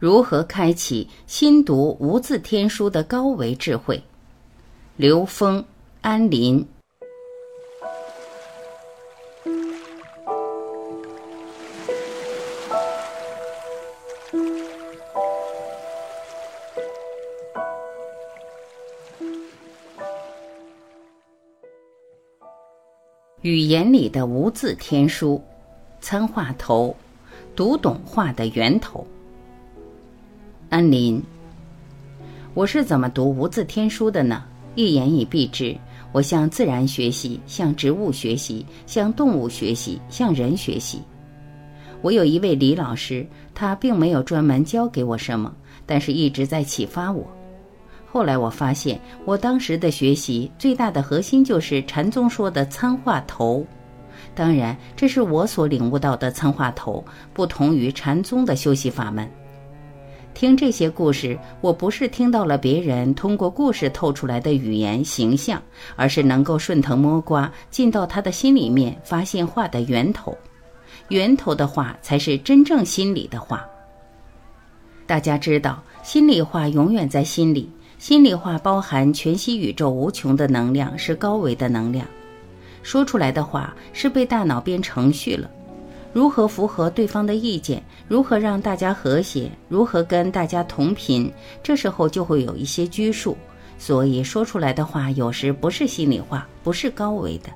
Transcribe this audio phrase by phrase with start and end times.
[0.00, 4.00] 如何开启新读无字天书的高维智慧？
[4.96, 5.64] 刘峰、
[6.02, 6.64] 安林。
[23.40, 25.42] 语言里的无字天书，
[26.00, 26.94] 参话头，
[27.56, 29.04] 读懂话的源头。
[30.70, 31.18] 安林，
[32.52, 34.44] 我是怎么读无字天书的呢？
[34.74, 35.74] 一言以蔽之，
[36.12, 41.00] 我向自然学习，向植物学习，向动物学习，向人学习。
[42.02, 45.50] 我有一位李老师，他并没有专门教给我什么，
[45.86, 47.26] 但是一直在启发我。
[48.06, 53.66] 后来我发现，我当时的学习最大的核心就是禅宗说的参话头。
[54.34, 59.26] 当然，这是我所领悟到的参话头，不同于禅宗的修习法门。
[60.38, 65.60] 听这些故事，我不是听到了别人通过故事透出来的语言形象，
[65.96, 70.38] 而是能够顺藤摸瓜进到他的心里面，发现话的源头。
[71.08, 73.66] 源头的话才是真正心里的话。
[75.08, 82.06] 大家知道，心里话永远在心里，心里话包含全息宇宙无穷的能量，是高维的能量。
[82.84, 85.50] 说出来的话是被大脑编程序了。
[86.12, 87.82] 如何符合对方的意见？
[88.08, 89.50] 如何让大家和谐？
[89.68, 91.30] 如何跟大家同频？
[91.62, 93.36] 这时候就会有一些拘束，
[93.78, 97.50] 所以说出来的话有时不是心里话，不是高维的。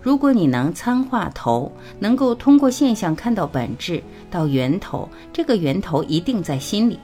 [0.00, 6.98] 如果你能参话头，能够通过现象看到本质，到源头，这个源头一定在心里。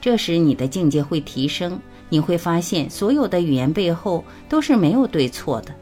[0.00, 5.74] 这时你的境界会提升，你会发现所有的语言背后都是没有对错的。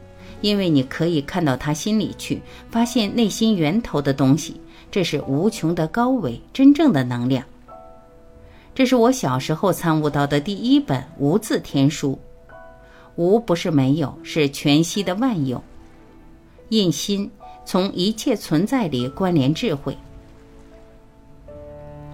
[0.43, 7.43] 因为你可以看到他心里去，发现内心源头的东西，这是无穷的高维真正的能量。
[8.75, 12.19] 这是我小时候参悟到的第一本无字天书。
[13.17, 15.63] 无不是没有，是全息的万有。
[16.71, 17.31] 印心，
[17.65, 19.97] 从一切存在里关联智慧。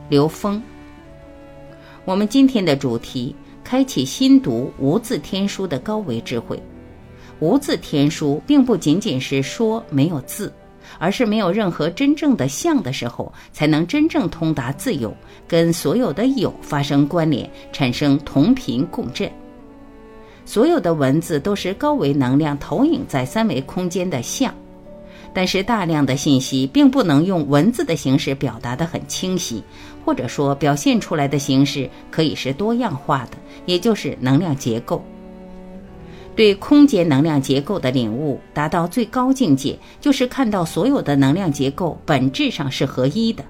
[0.08, 0.60] 刘峰，
[2.04, 6.60] 我们今天的主题：开启新读无字天书的高维智慧。
[7.40, 10.52] 无字天书并不仅仅是说没有字，
[10.98, 15.14] 而是没有任何真正的像的时候，才能真正通达自有，
[15.46, 19.30] 跟所有的有发生关联，产生同频共振。
[20.44, 24.52] 所有的文字都是高维能量投影在三维空间的像，
[25.32, 29.62] 但是大量的信息并不能用文字的形式表达的很清晰，
[30.04, 33.32] 或者说表现出来的形式可以是多样化的，
[33.66, 35.04] 也就是能量结构。
[36.38, 43.44] 对空间能量结构的领悟达到最高境界，就是看到所有的能量结构本质上是合一的。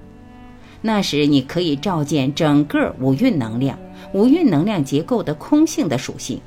[0.81, 3.77] 那时你可以照见整个五蕴能量、
[4.11, 6.41] 五蕴能量结构的空性的属性。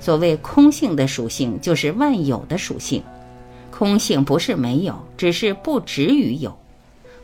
[0.00, 3.02] 所谓空性的属性，就是万有的属性。
[3.70, 6.56] 空性不是没有，只是不止于有。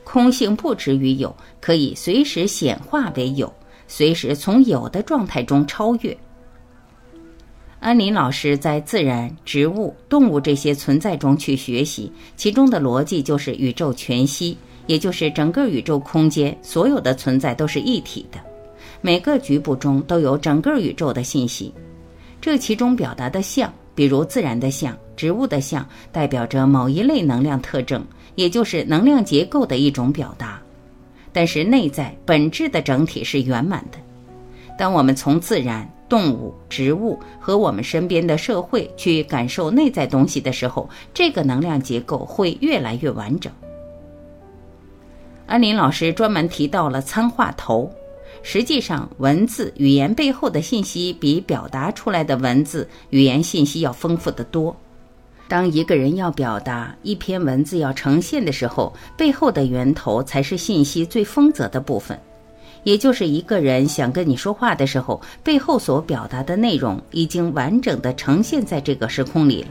[0.04, 3.50] 空性不止于有，可以随时显化为有，
[3.88, 6.14] 随时从有的状态中超越。
[7.82, 14.56] 安林老师在自然、植物、动物这些存在中去学习，其中的逻辑就是宇宙全息，
[14.87, 18.38] 也就是整个宇宙空间所有的存在都是一体的，
[19.00, 21.75] 每个局部中都有整个宇宙的信息。
[22.41, 28.06] 这其中表达的像，比如自然的像、植物的像，代表着某一类能量特征，
[28.37, 30.62] 也就是能量结构的一种表达。
[31.32, 33.99] 但是内在本质的整体是圆满的。
[34.78, 35.88] 当我们从自然。
[36.09, 43.50] 动物、植物和我们身边的社会去感受内在东西的时候，这个能量结构会越来越完整。
[45.47, 47.91] 安林老师专门提到了参话头，
[48.43, 54.77] 实际上文字语言背后的信息比表达出来的文字语言信息要丰富的多。
[55.49, 62.21] 当一个人要表达一篇文字要呈现的时候，背后的源头才是信息最丰泽的部分。
[62.84, 69.69] 也就是一个人想跟你说话的时候，背后所表达的内容已经完整的呈现在这个时空里了。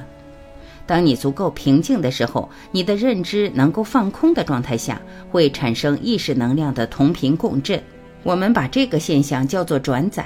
[0.87, 7.81] 当你足够平静的时候，你的认知能够放空的状态下，会产生意识能量的同频共振。
[8.23, 10.25] 我们把这个现象叫做转载。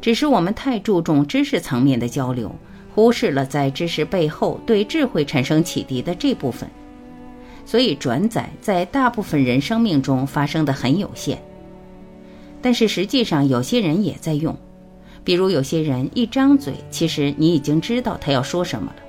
[0.00, 2.54] 只是我们太注重知识层面的交流，
[2.94, 6.68] 忽视了在知识背后对智慧产生启迪的这部分。
[7.64, 11.38] 所以转载在大部分人生命中发生的很有限。
[12.64, 14.56] 但是实际上，有些人也在用，
[15.22, 19.02] 比如有些人一张嘴，其实你已经知道他要说什么了。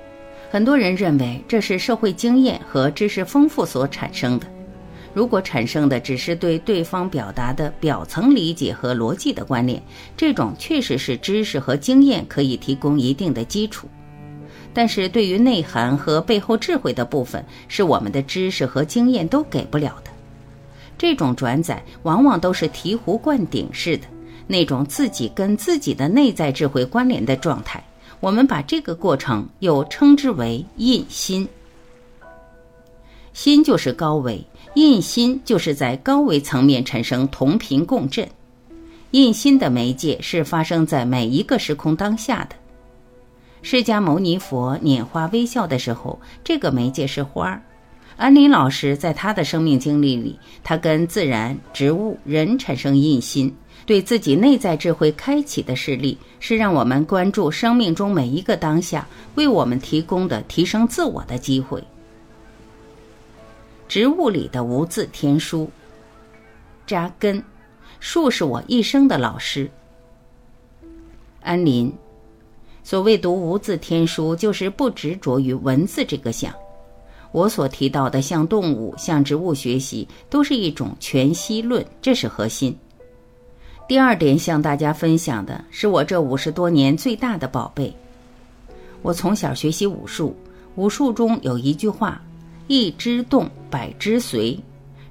[0.50, 4.46] 很多人认为这是社会经验和知识丰富所产生的。
[5.14, 9.82] 如果产生的只是对对方表达的表层理解和逻辑的关联，
[10.18, 13.88] 这种确实是知识和经验可以提供一定的基础。
[14.74, 20.10] 但是对于内涵和背后智慧的部分，是我们的知识和经验都给不了的。
[20.98, 24.06] 这种转载往往都是醍醐灌顶式的，
[24.46, 27.82] 那种自己跟自己的内在智慧关联的状态。
[28.20, 31.46] 我们把这个过程又称之为印心。
[33.34, 34.42] 心就是高维，
[34.74, 38.26] 印心就是在高维层面产生同频共振。
[39.10, 42.56] 印心的媒介是发生在每一个时空当下的。
[43.60, 47.62] 释迦牟尼佛拈花微笑的时候，这个媒介是花儿。
[48.16, 53.54] 安林老师在他的生命经历里，他跟自然、植物、人产生印心，
[53.84, 61.82] 对自己内在智慧开启的事例，是让我们关注生命中每一个当下，为我们提供的提升自我的机会。
[63.86, 65.70] 植物里的无字天书，
[66.86, 67.44] 扎根，
[68.00, 69.70] 树是我一生的老师。
[71.42, 71.92] 安林，
[72.82, 76.52] 所谓读无字天书，就是不执着于文字这个想。
[77.32, 82.76] 我所提到的向动物、向植物学习，都是一种全息论，这是核心。
[83.88, 87.94] 第二点，向大家分享的是我这五十多年最大的宝贝。
[89.02, 90.34] 我从小学习武术，
[90.74, 92.20] 武术中有一句话
[92.66, 94.58] ：“一枝动，百枝随”，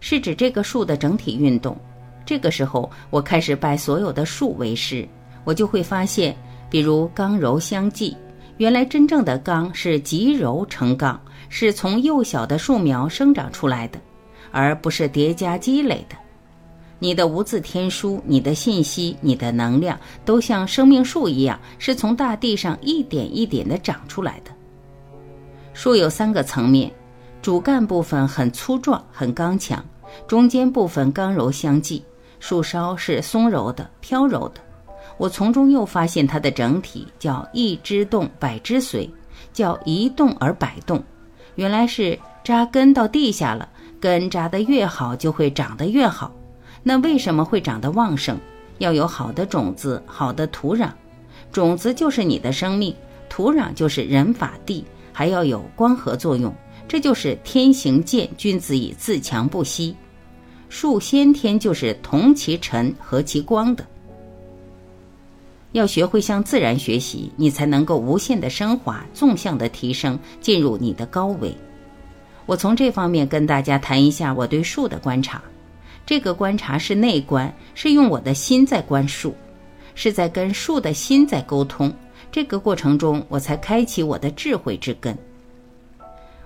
[0.01, 1.77] 是指这个树的整体运动。
[2.25, 5.07] 这个时候，我开始拜所有的树为师，
[5.45, 6.35] 我就会发现，
[6.69, 8.18] 比如刚柔相济，
[8.57, 11.18] 原来真正的刚是极柔成刚。
[11.57, 13.98] 是从幼小的树苗生长出来的，
[14.52, 16.18] 而不是叠加积累的。
[17.00, 24.52] 你的无字天书，你的信息，你的能量，都像生命树一样，是从大地上一点一点的长出来的。
[25.74, 26.92] 树有三个层面，
[27.42, 29.81] 主干部分很粗壮、很刚强，
[30.28, 32.04] 中间部分刚柔相济，
[32.42, 34.60] 树梢是松柔的、飘柔的。
[35.18, 39.10] 我从中又发现它的整体叫一枝动，百枝随，
[39.54, 41.02] 叫一动而百动。
[41.56, 43.68] 原来是扎根到地下了，
[44.00, 46.31] 根扎得越好，就会长得越好。
[46.84, 48.38] 那为什么会长得旺盛？
[48.78, 50.90] 要有好的种子，好的土壤。
[51.52, 52.94] 种子就是你的生命，
[53.30, 56.54] 土壤就是人法地，还要有光合作用。
[56.88, 59.96] 这就是天行健，君子以自强不息。
[60.68, 63.86] 树先天就是同其尘和其光的。
[65.75, 71.54] 要学会向自然学习，你才能够无限的升华、纵向的提升，进入你的高维。
[72.45, 75.44] 我从这方面跟大家谈一下我对树的观察。
[76.06, 79.36] 这个观察是内观，是用我的心在观树，
[79.95, 81.94] 是在跟树的心在沟通。
[82.31, 85.18] 这个过程中，我才开启我的智慧之根。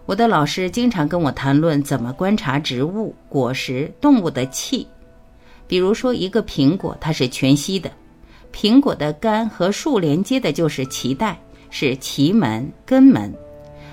[0.08, 4.88] 我的老师经常跟我谈论怎么观察植物、果实、动物的气。
[5.68, 7.92] 比如说，一个苹果，它是全息的。
[8.54, 13.34] 苹果的干和树连接的就是脐带，是脐门、根门。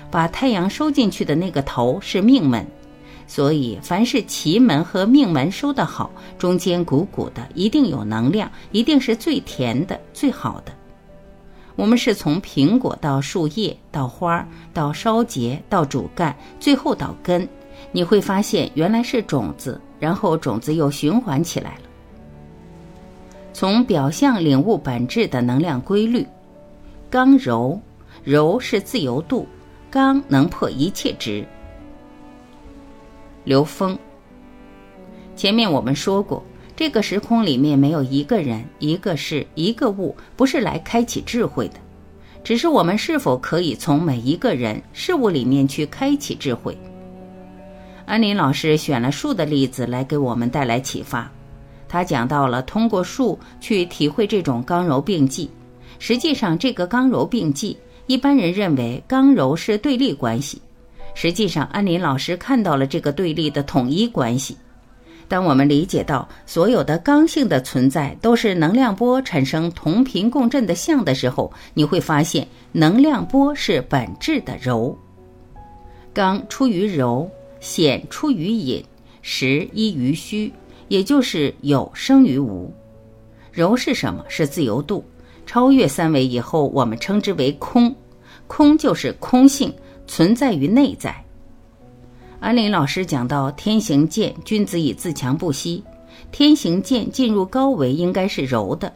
[0.09, 2.65] 把太阳收进去的那个头是命门，
[3.27, 10.71] 所以凡是脐门和命门收得好，中间鼓鼓的，一定有能量，一定是最甜的、最好的。
[11.75, 17.47] 我们是从苹果到树叶，到花，到梢节，到主干，最后到根。
[17.91, 21.81] 你会发现，原来是种子，然后种子又循环起来了。
[23.59, 26.23] 从表象领悟本质的能量规律，
[27.09, 27.81] 刚柔，
[28.23, 29.47] 柔是自由度，
[29.89, 31.43] 刚能破一切执。
[33.45, 33.97] 刘峰，
[35.35, 36.43] 前面我们说过，
[36.75, 41.79] 这个时空里面没有一个人、一个事、一个物不是来开启智慧的，
[42.43, 46.77] 只是我们是否可以从每一个人事物里面去开启智慧。
[48.05, 51.27] 安林老师选了树的例子来给我们带来启发。
[51.87, 55.49] 他讲到了通过树去体会这种刚柔并济。
[55.99, 57.75] 实际上，这个刚柔并济，
[58.05, 60.61] 一般人认为刚柔是对立关系。
[61.15, 64.55] 实际上，安林老师看到了这个对立的统一关系。
[65.27, 74.97] 当我们理解到所有的刚性的存在都是能量波产生同频共振的相的时候，你会发现能量波是本质的柔。
[76.13, 77.29] 刚出于柔，
[77.59, 78.81] 显出于隐，
[79.21, 80.53] 实依于虚。
[80.87, 82.73] 也就是有生于无，
[83.51, 84.23] 柔是什么？
[84.27, 85.03] 是自由度。
[85.45, 87.95] 超越三维以后，我们称之为空。
[88.47, 89.73] 空就是空性，
[90.05, 91.23] 存在于内在。
[92.39, 95.83] 安林老师讲到天行健，君子以自强不息。
[96.31, 98.93] 天行健进入高维应该是柔的。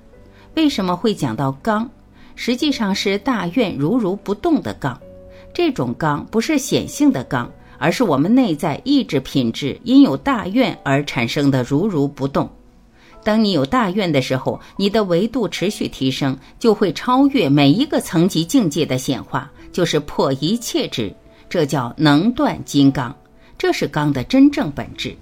[0.55, 1.89] 为什么会讲到刚？
[2.35, 4.99] 实际上是大愿如如不动的刚。
[5.53, 7.51] 这种刚不是显性的刚，
[7.81, 12.47] 而是我们内在意志品质因有大愿而产生的如如不动。
[13.23, 21.11] 当你有大愿的时候，你的维度持续提升，就会超越每一个层级境界的显化，就是破一切之。
[21.49, 23.15] 这叫能断金刚，
[23.57, 25.15] 这是刚的真正本质。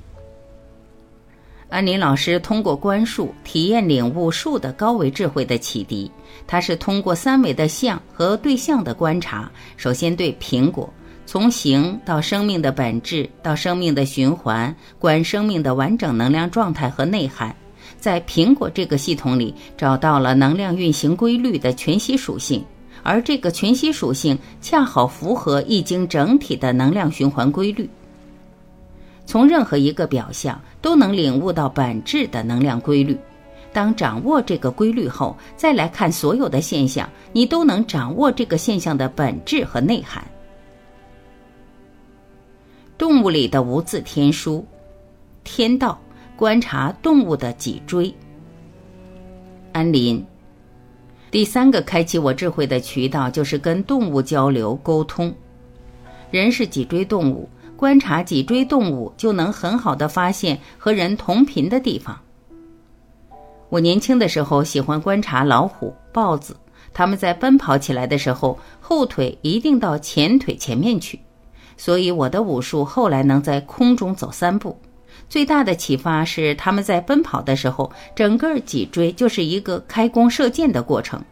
[1.70, 6.12] 安林老师通过观树体验领悟树的高维智慧的启迪，
[6.46, 10.92] 他是通过三维的相和对象的观察，首先对苹果，
[11.32, 17.56] 从形到生命的本质，到生命的循环，观生命的完整能量状态和内涵。
[18.00, 22.66] 在苹果这个系统里，找到了能量运行规律的全息属性，
[23.04, 27.88] 而这个全息属性恰好符合易经整体的能量循环规律。
[29.28, 33.16] 从任何一个表象都能领悟到本质的能量规律。
[33.72, 40.26] 当掌握这个规律后，再来看所有的现象，你都能掌握这个现象的本质和内涵。
[43.00, 44.64] 动物里的无字天书，
[45.46, 45.98] 天道。
[46.36, 48.14] 观察动物的脊椎。
[49.74, 50.26] 安林，
[51.30, 55.34] 第三个开启我智慧的渠道就是跟动物交流沟通。
[56.32, 62.18] 人是脊椎动物，观察脊椎动物就能很好的发现和人同频的地方。
[63.68, 66.56] 我年轻的时候喜欢观察老虎、豹子，
[66.94, 71.20] 它们在奔跑起来的时候，后腿一定到前腿前面去，
[71.80, 74.78] 所以我的武术后来能在空中走三步。
[75.30, 81.24] 最大的启发是，他们在奔跑的时候，整个脊椎就是一个开弓射箭的过程。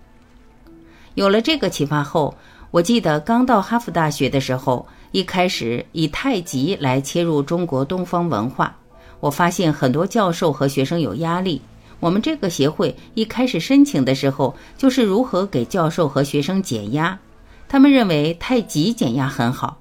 [1.16, 2.34] 有了这个启发后，
[2.72, 8.74] 我记得刚到哈佛大学的时候，一开始以太极来切入中国东方文化，
[9.20, 11.62] 我发现很多教授和学生有压力。
[12.00, 17.20] 我们这个协会一开始申请的时候，就是如何给教授和学生减压，
[17.68, 19.78] 他们认为太极减压很好。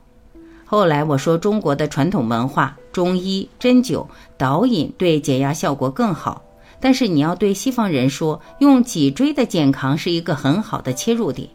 [0.68, 4.04] 后来我说，中国的传统文化，中医、针灸、
[4.36, 6.42] 导引对减压效果更好。
[6.80, 11.48] 但是你要对西方人说，用脊椎的健康是一个很好的切入点。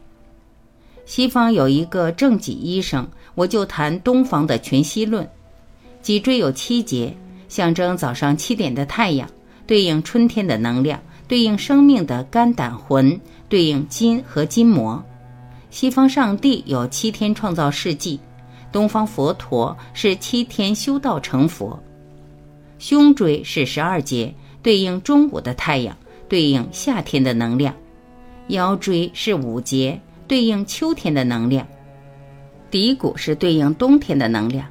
[1.05, 5.29] 西方有一个正脊医生，我就谈东方的全息论。
[6.01, 7.13] 脊椎有七节，
[7.49, 9.29] 象征早上七点的太阳，
[9.67, 15.03] 对应春天的能量，对应生命的肝胆魂，对应筋和筋膜。
[15.69, 18.17] 西方上帝有七天创造世纪。
[18.71, 21.77] 东方佛陀是七天修道成佛，
[22.79, 25.95] 胸椎是十二节，对应中午的太阳，
[26.29, 27.73] 对应夏天的能量；
[28.47, 31.65] 腰椎是五节，对应秋天的能量；
[32.71, 34.65] 骶骨是对应冬天的能量。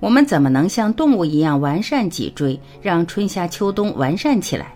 [0.00, 4.74] 我们怎么能像动物一样完善脊椎，让春夏秋冬完善起来？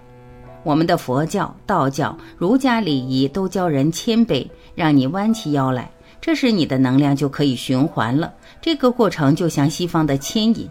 [0.65, 5.91] 我们的佛教、道教、儒家礼仪都教人谦卑，让你弯起腰来。
[6.21, 8.33] 这时你的能量就可以循环了。
[8.61, 10.69] 这个过程就像西方的牵引。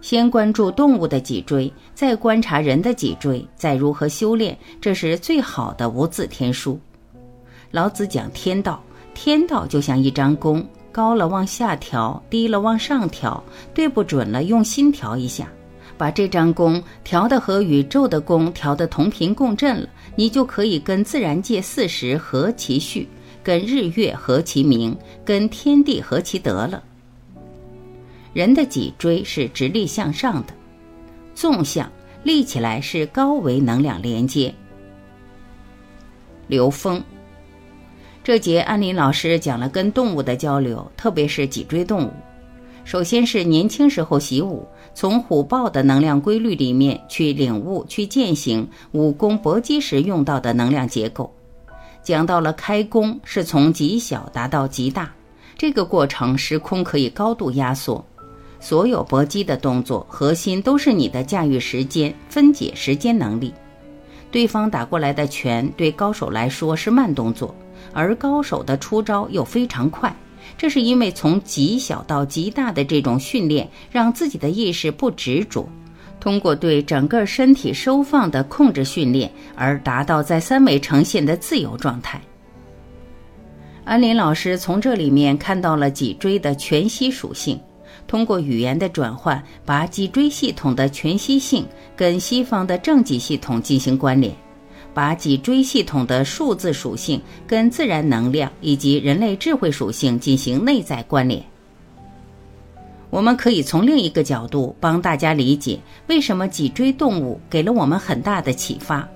[0.00, 6.80] 先关注动物的脊椎，再观察人的脊椎，再如何修炼，这是最好的无字天书。
[7.70, 13.42] 老子讲天道，天道就像一张弓，高了往下调，低了往上调，
[13.74, 15.48] 对不准了用心调一下，
[15.98, 23.06] 把这张弓调的和宇宙的弓调的同频共振了，你就可以跟自然界四时合其序。
[23.42, 26.82] 跟日月合其名，跟天地合其德了。
[28.32, 30.54] 人的脊椎是直立向上的，
[31.34, 31.90] 纵向
[32.22, 34.54] 立起来是高维能量连接。
[36.46, 37.02] 刘峰，
[38.22, 42.12] 这节安林老师讲了跟动物的交流，特别是脊椎动物。
[42.84, 51.32] 首先是年轻时候习武，从虎豹的能量规律里面去领悟、去践行武功搏击时用到的能量结构。
[52.02, 55.10] 讲到了开弓是从极小达到极大，
[55.56, 58.04] 这个过程时空可以高度压缩，
[58.58, 63.52] 所有搏击的动作核心都是你的驾驭时间、分解时间能力。
[64.30, 67.54] 对方打过来的拳对高手来说是慢动作，
[67.92, 70.14] 而高手的出招又非常快，
[70.56, 75.68] 这是因为从极小到极大的这种训练，让自己的意识不执着。
[76.20, 82.20] 通过对整个身体收放的控制训练，而达到在三维呈现的自由状态。
[83.84, 87.58] 安林老师从这里面看到了脊椎的全息属性，
[88.06, 94.32] 通过语言的转换，把脊椎系统的全息性跟西方的正脊系统进行关联，
[94.92, 101.42] 把脊椎系统的数字属性跟自然能量以及人类智慧属性进行内在关联。
[103.10, 109.06] 我们可以从另一个角度帮大家理解为什么脊椎动物给了我们很大的启发。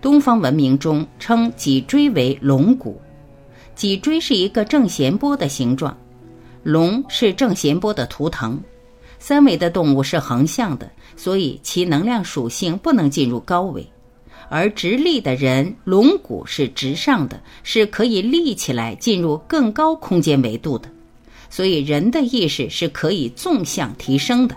[0.00, 3.00] 东方文明中称脊椎为龙骨，
[3.74, 5.96] 脊椎是一个正弦波的形状，
[6.62, 8.60] 龙是正弦波的图腾，
[9.18, 13.86] 三维的动物是横向的，所以其能量属性不能进入高维。
[14.50, 20.88] 而直立的人，龙骨是直上的，是可以立起来进入更高空间维度的。
[21.54, 24.56] 所以人的意识是可以纵向提升的。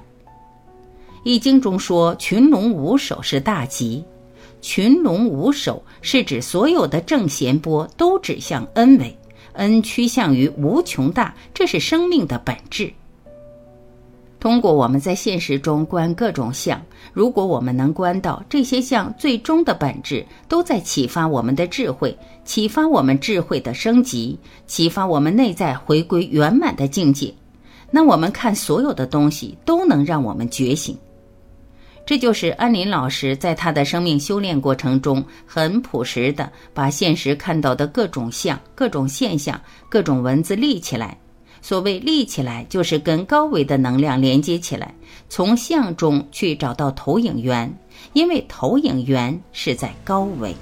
[1.23, 4.03] 易经中说“群龙无首”是大吉
[4.63, 9.15] ，“群龙无首”是指所有的正弦波都指向 N 维
[9.53, 12.91] ，N 趋向于无穷大，这是生命的本质。
[14.39, 16.79] 通过我们在现实中观各种相，
[17.11, 22.15] 如果我们能观到这些相最终的本质都在启发我们的智慧，
[22.45, 27.33] 启发我们智慧的升级，启发我们内在回归圆满的境界，
[27.89, 30.95] 那我们看所有的东西都能让我们觉醒。
[32.05, 41.17] 这就是安林老师在他的生命修炼过程中很朴实的把现实看到的各种相、各种现象、各种文字立起来。
[41.67, 44.95] 所谓立起来，就是跟高维的能量连接起来，
[45.27, 47.77] 从相中去找到投影源，
[48.13, 50.55] 因为投影源是在高维。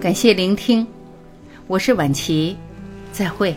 [0.00, 0.84] 感谢聆听，
[1.68, 2.56] 我是晚琪，
[3.12, 3.54] 再会。